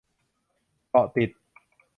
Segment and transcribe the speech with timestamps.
[0.89, 1.29] เกาะติด